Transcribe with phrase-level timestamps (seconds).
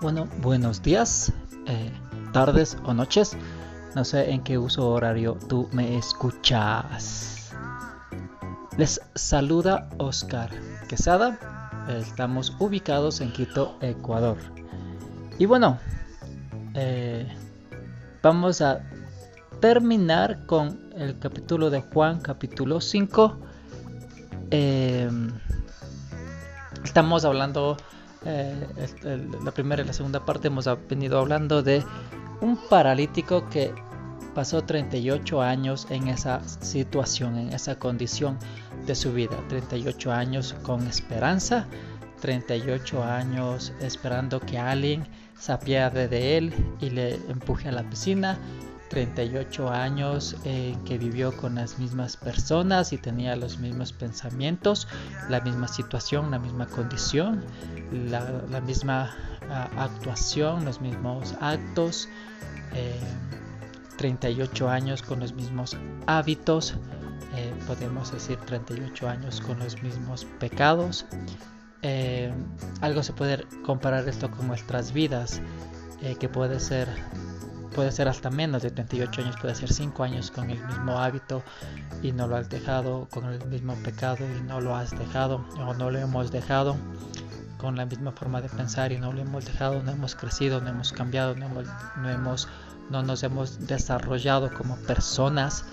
[0.00, 1.32] Bueno, buenos días,
[1.66, 1.90] eh,
[2.32, 3.36] tardes o noches.
[3.96, 7.52] No sé en qué uso horario tú me escuchas.
[8.76, 10.50] Les saluda Oscar
[10.88, 11.84] Quesada.
[11.88, 14.36] Estamos ubicados en Quito, Ecuador.
[15.36, 15.80] Y bueno,
[16.74, 17.26] eh,
[18.22, 18.82] vamos a
[19.60, 23.36] terminar con el capítulo de Juan, capítulo 5.
[24.52, 25.10] Eh,
[26.84, 27.76] estamos hablando
[28.24, 28.54] eh,
[29.44, 31.84] la primera y la segunda parte hemos venido hablando de
[32.40, 33.72] un paralítico que
[34.34, 38.38] pasó 38 años en esa situación, en esa condición
[38.86, 39.36] de su vida.
[39.48, 41.66] 38 años con esperanza,
[42.20, 45.06] 38 años esperando que alguien
[45.38, 48.38] se apiade de él y le empuje a la piscina,
[48.88, 54.88] 38 años en que vivió con las mismas personas y tenía los mismos pensamientos,
[55.28, 57.44] la misma situación, la misma condición,
[57.92, 59.14] la, misma
[59.76, 62.08] actuación, los mismos actos,
[63.98, 65.76] 38 eh, años con los mismos
[66.06, 66.74] hábitos,
[67.36, 71.04] eh, podemos decir 38 años con los mismos pecados.
[71.82, 72.32] Eh,
[72.80, 75.40] algo se puede comparar esto con nuestras vidas,
[76.20, 76.88] que puede ser
[77.78, 81.44] puede ser hasta menos de 38 años, puede ser 5 años con el mismo hábito
[82.02, 85.74] y no lo has dejado, con el mismo pecado y no lo has dejado o
[85.74, 86.74] no lo hemos dejado,
[87.56, 90.70] con la misma forma de pensar y no lo hemos dejado, no hemos crecido, no
[90.70, 91.46] hemos cambiado, no,
[92.10, 92.48] hemos,
[92.90, 95.64] no, nos hemos desarrollado como personas,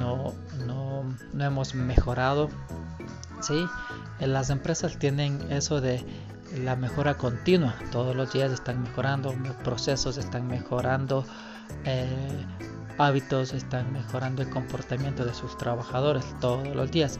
[0.00, 0.34] no,
[0.66, 2.50] no, no hemos mejorado.
[3.40, 3.68] ¿sí?
[4.18, 6.04] Las empresas tienen eso de
[6.54, 7.74] la mejora continua.
[7.90, 11.24] Todos los días están mejorando, procesos están mejorando,
[11.84, 12.46] eh,
[12.98, 17.18] hábitos están mejorando el comportamiento de sus trabajadores todos los días.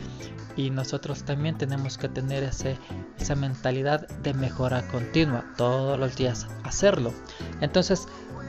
[0.56, 2.78] Y nosotros también tenemos que tener ese,
[3.18, 7.12] esa mentalidad de mejora continua todos los días, hacerlo.
[7.60, 8.08] Entonces,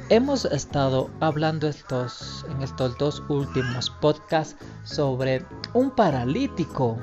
[0.10, 6.98] hemos estado hablando estos, en estos dos últimos podcasts sobre un paralítico.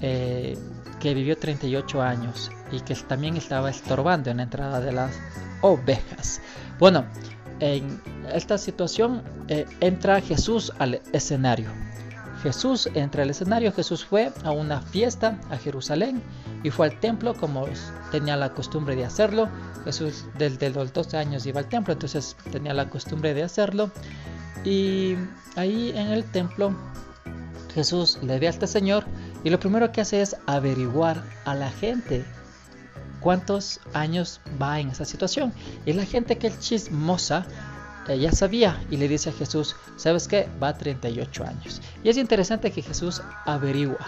[0.00, 0.58] Eh,
[1.02, 5.10] que vivió 38 años y que también estaba estorbando en la entrada de las
[5.60, 6.40] ovejas.
[6.78, 7.04] Bueno,
[7.58, 8.00] en
[8.32, 11.70] esta situación eh, entra Jesús al escenario.
[12.44, 16.22] Jesús entra al escenario, Jesús fue a una fiesta a Jerusalén
[16.62, 17.66] y fue al templo como
[18.12, 19.48] tenía la costumbre de hacerlo.
[19.84, 23.90] Jesús desde los 12 años iba al templo, entonces tenía la costumbre de hacerlo.
[24.64, 25.16] Y
[25.56, 26.72] ahí en el templo
[27.74, 29.04] Jesús le ve a este señor
[29.44, 32.24] y lo primero que hace es averiguar a la gente
[33.20, 35.52] cuántos años va en esa situación.
[35.86, 37.46] Y la gente que es chismosa
[38.08, 40.48] eh, ya sabía y le dice a Jesús, ¿sabes qué?
[40.62, 41.80] Va a 38 años.
[42.02, 44.04] Y es interesante que Jesús averigua.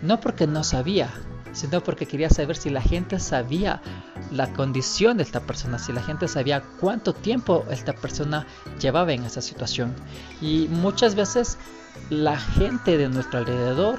[0.00, 1.10] No porque no sabía,
[1.52, 3.80] sino porque quería saber si la gente sabía
[4.30, 8.46] la condición de esta persona, si la gente sabía cuánto tiempo esta persona
[8.80, 9.94] llevaba en esa situación.
[10.40, 11.58] Y muchas veces
[12.10, 13.98] la gente de nuestro alrededor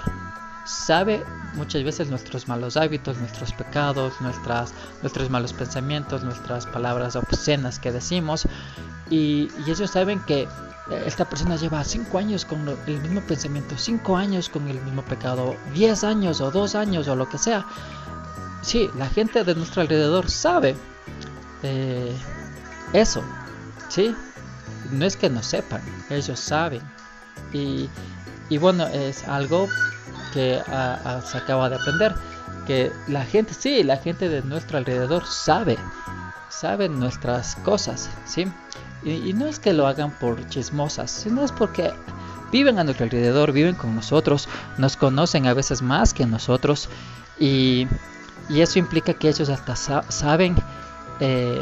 [0.65, 1.25] sabe
[1.55, 7.91] muchas veces nuestros malos hábitos, nuestros pecados, nuestras, nuestros malos pensamientos, nuestras palabras obscenas que
[7.91, 8.47] decimos.
[9.09, 10.47] Y, ellos saben que
[11.05, 15.55] esta persona lleva 5 años con el mismo pensamiento, 5 años con el mismo pecado,
[15.73, 17.65] 10 años o 2 años o lo que sea.
[18.61, 20.75] Sí, la gente de nuestro alrededor sabe
[21.63, 22.15] eh,
[22.93, 23.23] eso.
[23.89, 24.15] Sí,
[24.91, 26.81] no es que no sepan, ellos saben.
[27.51, 27.89] Y,
[28.49, 29.67] y bueno, es algo
[30.33, 30.61] que
[31.25, 32.15] se acaba de aprender.
[32.65, 35.77] Que la gente, sí, la gente de nuestro alrededor sabe,
[36.49, 38.47] sabe nuestras cosas, ¿sí?
[39.03, 41.91] Y, no es que lo hagan por chismosas, sino es porque
[42.51, 46.87] viven a nuestro alrededor, viven con nosotros, nos conocen a veces más que nosotros
[47.37, 47.87] y,
[48.47, 50.55] y eso implica que ellos hasta saben
[51.19, 51.61] eh,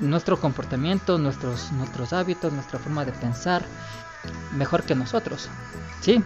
[0.00, 3.64] nuestro comportamiento, nuestros, nuestros hábitos, nuestra forma de pensar
[4.52, 5.48] mejor que nosotros,
[6.00, 6.22] ¿sí?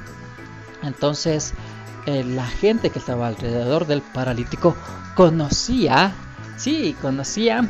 [0.86, 1.54] Entonces,
[2.06, 4.76] eh, la gente que estaba alrededor del paralítico
[5.14, 6.12] conocía,
[6.56, 7.66] sí, conocía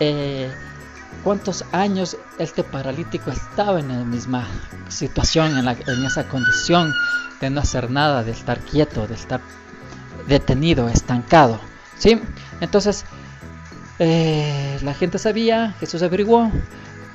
[0.00, 0.50] eh,
[1.22, 4.46] cuántos años este paralítico estaba en la misma
[4.88, 6.92] situación, en, esa condición
[7.40, 9.40] de no hacer nada, de estar quieto, de estar
[10.26, 11.60] detenido, estancado.
[11.98, 12.20] ¿sí?
[12.60, 13.04] Entonces,
[13.98, 16.50] eh, la gente sabía, Jesús averiguó,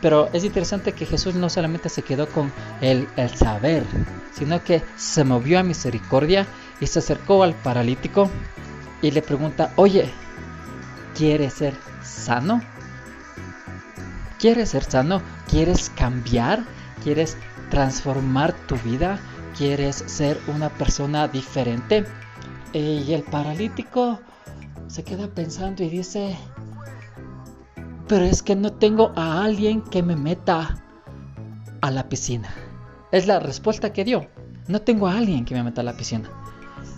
[0.03, 2.51] pero es interesante que Jesús no solamente se quedó con
[2.81, 3.07] el,
[3.37, 3.85] saber,
[4.33, 6.45] sino que se movió a misericordia
[6.81, 8.29] y se acercó al paralítico
[9.01, 10.11] y le pregunta, oye,
[11.15, 11.73] ¿quieres ser
[12.03, 12.61] sano?
[14.39, 15.21] ¿Quieres ser sano?
[15.49, 16.65] ¿Quieres cambiar?
[17.01, 17.37] ¿Quieres
[17.69, 19.21] transformar tu vida?
[19.57, 22.03] ¿Quieres ser una persona diferente?
[22.73, 24.19] Y el paralítico
[24.87, 26.35] se queda pensando y dice,
[28.13, 30.77] pero es que no tengo a alguien que me meta
[31.81, 32.47] a la piscina.
[33.11, 34.27] Es la respuesta que dio.
[34.67, 36.29] No tengo a alguien que me meta a la piscina.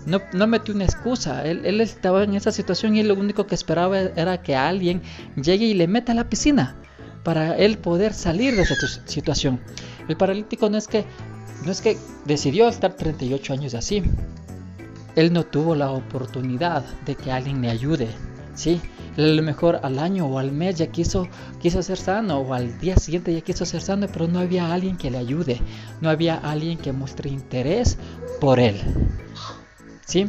[0.06, 1.46] No, no metió una excusa.
[1.46, 5.02] Él, él, estaba en esa situación y lo único que esperaba era que alguien
[5.42, 6.76] llegue y le meta a la piscina
[7.24, 8.76] para él poder salir de esa
[9.06, 9.62] situación.
[10.10, 11.06] El paralítico no es que
[11.64, 14.04] no es que decidió estar 38 años así.
[15.16, 18.10] Él no tuvo la oportunidad de que alguien le ayude,
[18.54, 18.82] ¿sí?
[19.18, 21.28] A lo mejor al año o al mes ya quiso,
[21.62, 24.98] quiso ser sano o al día siguiente ya quiso ser sano, pero no había alguien
[24.98, 25.62] que le ayude,
[26.02, 27.98] no había alguien que muestre interés
[28.42, 28.82] por él.
[30.06, 30.28] ¿Sí?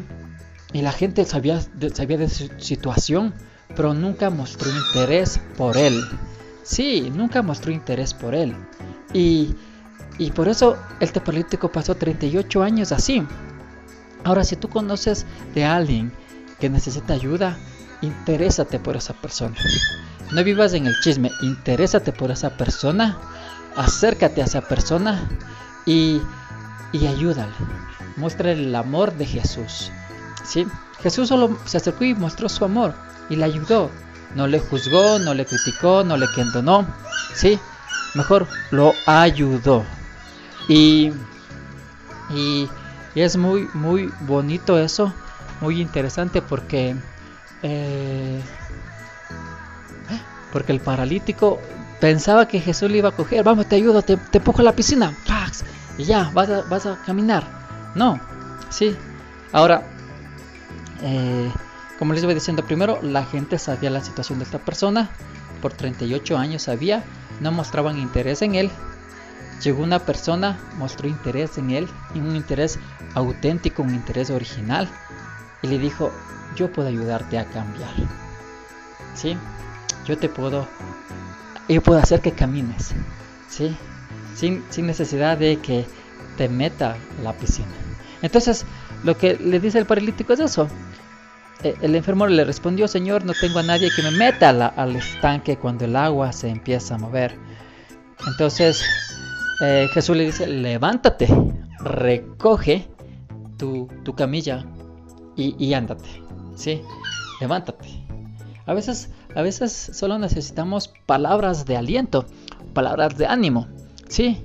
[0.72, 1.60] Y la gente sabía
[1.94, 3.34] sabía de su situación,
[3.74, 6.00] pero nunca mostró interés por él.
[6.62, 8.54] Sí, nunca mostró interés por él.
[9.12, 9.54] Y,
[10.18, 13.22] y por eso el paralítico pasó 38 años así.
[14.24, 15.24] Ahora, si tú conoces
[15.54, 16.12] de alguien
[16.58, 17.56] que necesita ayuda,
[18.02, 19.56] interésate por esa persona.
[20.32, 23.18] No vivas en el chisme, interésate por esa persona,
[23.76, 25.28] acércate a esa persona
[25.84, 26.20] y,
[26.92, 27.52] y ayúdale.
[28.16, 29.90] Muestra el amor de Jesús.
[30.44, 30.66] ¿sí?
[31.02, 32.94] Jesús solo se acercó y mostró su amor
[33.28, 33.90] y le ayudó.
[34.34, 36.86] No le juzgó, no le criticó, no le condonó.
[37.34, 37.58] ¿sí?
[38.14, 39.84] Mejor lo ayudó.
[40.68, 41.12] Y,
[42.30, 42.68] y,
[43.14, 45.12] y es muy, muy bonito eso,
[45.60, 46.96] muy interesante porque
[47.62, 48.40] eh,
[50.52, 51.60] porque el paralítico
[52.00, 54.72] pensaba que Jesús le iba a coger, vamos, te ayudo, te, te empujo a la
[54.72, 55.14] piscina,
[55.98, 57.44] y ya, vas a, vas a caminar.
[57.94, 58.20] No,
[58.68, 58.96] sí.
[59.52, 59.82] Ahora,
[61.02, 61.50] eh,
[61.98, 65.10] como les iba diciendo, primero la gente sabía la situación de esta persona,
[65.62, 67.04] por 38 años sabía,
[67.40, 68.70] no mostraban interés en él.
[69.62, 72.78] Llegó una persona, mostró interés en él, un interés
[73.14, 74.86] auténtico, un interés original,
[75.62, 76.12] y le dijo,
[76.56, 77.90] yo puedo ayudarte a cambiar.
[79.14, 79.36] ¿Sí?
[80.06, 80.66] Yo te puedo,
[81.68, 82.94] yo puedo hacer que camines.
[83.48, 83.76] ¿Sí?
[84.34, 85.86] Sin, sin necesidad de que
[86.36, 87.68] te meta la piscina.
[88.22, 88.66] Entonces,
[89.04, 90.68] lo que le dice el paralítico es eso.
[91.62, 95.56] Eh, el enfermo le respondió, Señor, no tengo a nadie que me meta al estanque
[95.56, 97.36] cuando el agua se empieza a mover.
[98.26, 98.82] Entonces
[99.62, 101.28] eh, Jesús le dice, levántate,
[101.80, 102.88] recoge
[103.56, 104.64] tu, tu camilla
[105.34, 106.25] y, y ándate.
[106.56, 106.82] ¿Sí?
[107.38, 107.86] Levántate.
[108.66, 112.26] A veces, a veces solo necesitamos palabras de aliento,
[112.72, 113.68] palabras de ánimo,
[114.08, 114.44] ¿sí?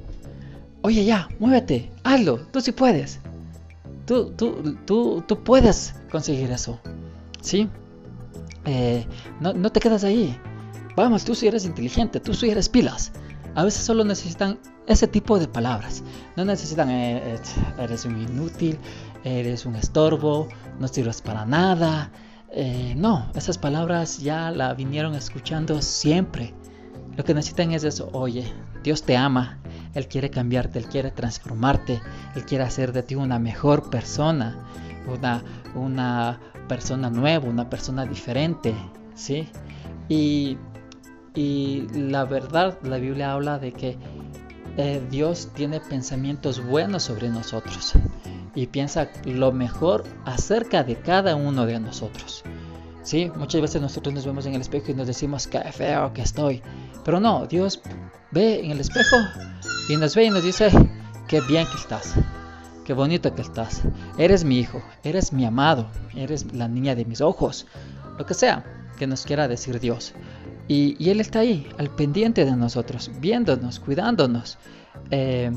[0.84, 3.19] Oye ya, muévete, hazlo, tú sí puedes.
[4.06, 6.80] Tú, tú, tú, tú puedes conseguir eso,
[7.42, 7.68] ¿sí?
[8.66, 9.06] Eh,
[9.40, 10.38] no, no te quedas ahí.
[10.96, 13.12] Vamos, tú sí eres inteligente, tú sí eres pilas.
[13.56, 16.04] A veces solo necesitan ese tipo de palabras.
[16.36, 17.38] No necesitan, eh,
[17.80, 18.78] eres un inútil,
[19.24, 20.48] eres un estorbo,
[20.80, 22.12] no sirves para nada.
[22.52, 26.54] Eh, no, esas palabras ya la vinieron escuchando siempre.
[27.16, 28.46] Lo que necesitan es eso, oye,
[28.84, 29.60] Dios te ama,
[29.94, 32.02] Él quiere cambiarte, Él quiere transformarte,
[32.36, 34.58] Él quiere hacer de ti una mejor persona,
[35.08, 35.44] una,
[35.76, 38.74] una persona nueva, una persona diferente,
[39.14, 39.50] ¿sí?
[40.08, 40.58] Y,
[41.36, 43.98] y la verdad, la Biblia habla de que
[44.78, 47.94] eh, Dios tiene pensamientos buenos sobre nosotros
[48.55, 52.43] y piensa lo mejor acerca de cada uno de nosotros.
[53.03, 56.22] Sí, muchas veces nosotros nos vemos en el espejo y nos decimos que feo que
[56.22, 56.62] estoy,
[57.03, 57.81] pero no, Dios
[58.31, 59.15] ve en el espejo
[59.89, 60.70] y nos ve y nos dice
[61.27, 62.13] qué bien que estás,
[62.86, 63.81] qué bonito que estás,
[64.20, 67.65] eres mi hijo, eres mi amado, eres la niña de mis ojos,
[68.20, 68.63] lo que sea
[69.00, 70.13] que nos quiera decir Dios.
[70.67, 74.60] Y, Él está ahí, al pendiente de nosotros, viéndonos, cuidándonos.
[75.10, 75.51] Eh,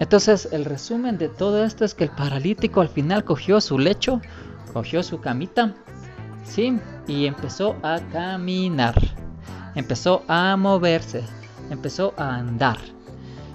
[0.00, 4.20] entonces, el resumen de todo esto es que el paralítico al final cogió su lecho,
[4.72, 5.74] cogió su camita,
[6.44, 6.78] ¿sí?
[7.06, 8.94] Y empezó a caminar,
[9.74, 11.22] empezó a moverse,
[11.70, 12.78] empezó a andar.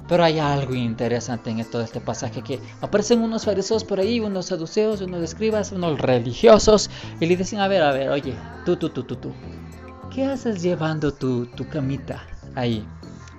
[0.07, 4.47] Pero hay algo interesante en todo este pasaje que aparecen unos fariseos por ahí, unos
[4.47, 8.33] saduceos, unos escribas, unos religiosos y le dicen, a ver, a ver, oye,
[8.65, 9.31] tú, tú, tú, tú, tú,
[10.09, 12.23] ¿qué haces llevando tu, tu camita
[12.55, 12.87] ahí?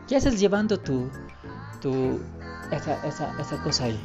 [0.06, 1.10] ¿Qué haces llevando tu,
[1.80, 2.20] tu,
[2.70, 4.00] esa, esa, esa cosa ahí?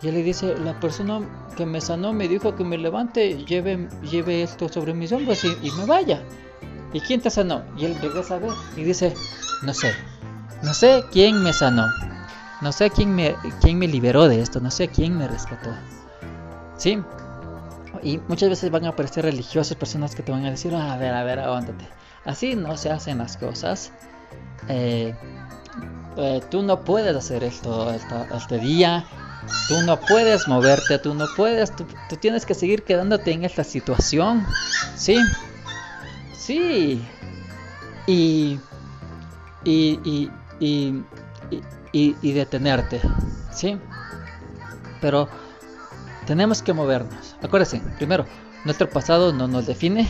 [0.00, 1.20] Y él le dice, la persona
[1.56, 5.48] que me sanó me dijo que me levante, lleve, lleve esto sobre mis hombros y,
[5.62, 6.22] y me vaya.
[6.92, 7.62] ¿Y quién te sanó?
[7.76, 9.14] Y él regresa a ver y dice,
[9.62, 9.92] no sé,
[10.62, 11.86] no sé quién me sanó,
[12.60, 15.70] no sé quién me, quién me liberó de esto, no sé quién me rescató.
[16.76, 17.02] ¿Sí?
[18.02, 21.14] Y muchas veces van a aparecer religiosas personas que te van a decir, a ver,
[21.14, 21.88] a ver, aguántate.
[22.24, 23.92] Así no se hacen las cosas.
[24.68, 25.14] Eh,
[26.18, 29.06] eh, tú no puedes hacer esto este día.
[29.68, 33.62] Tú no puedes moverte, tú no puedes, tú, tú, tienes que seguir quedándote en esta
[33.64, 34.46] situación.
[34.96, 35.22] Sí,
[36.34, 37.02] sí.
[38.06, 38.58] y,
[39.64, 41.04] y, y,
[41.92, 43.00] y, detenerte,
[43.52, 43.78] ¿sí?
[45.00, 45.28] Pero
[46.26, 47.36] tenemos que movernos.
[47.42, 48.26] Acuérdense, primero,
[48.64, 50.08] nuestro pasado no nos define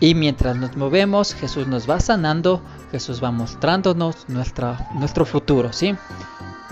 [0.00, 2.60] y mientras nos movemos, Jesús nos va sanando,
[2.90, 5.96] Jesús va mostrándonos nuestra, nuestro futuro, ¿sí?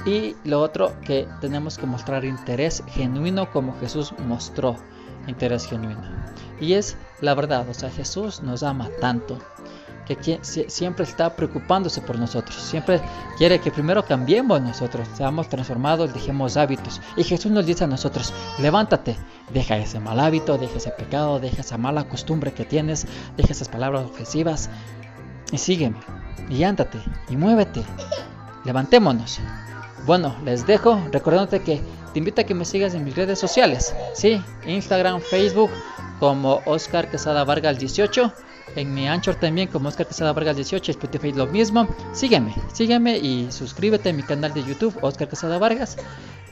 [0.04, 4.76] Y lo otro, que tenemos que mostrar interés genuino como Jesús mostró
[5.26, 6.02] interés genuino.
[6.60, 9.38] Y es la verdad, o sea, Jesús nos ama tanto
[10.06, 13.00] que siempre está preocupándose por nosotros, siempre
[13.38, 17.00] quiere que primero cambiemos nosotros, seamos transformados, dejemos hábitos.
[17.16, 19.16] Y Jesús nos dice a nosotros, levántate,
[19.52, 23.06] deja ese mal hábito, deja ese pecado, deja esa mala costumbre que tienes,
[23.36, 24.70] deja esas palabras ofensivas
[25.52, 25.96] y sígueme,
[26.50, 27.82] y ándate, y muévete,
[28.64, 29.40] levantémonos.
[30.06, 31.80] Bueno, les dejo recordándote que
[32.12, 35.70] te invito a que me sigas en mis redes sociales, sí, Instagram, Facebook,
[36.20, 38.32] como Oscar Quesada Vargas 18
[38.76, 41.88] en mi Anchor también como Oscar Quesada Vargas 18, Spotify lo mismo.
[42.12, 45.96] Sígueme, sígueme y suscríbete a mi canal de YouTube Oscar Quesada Vargas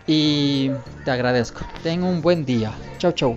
[0.07, 0.71] y
[1.05, 1.61] te agradezco.
[1.83, 2.73] Ten un buen día.
[2.99, 3.37] Chau chau.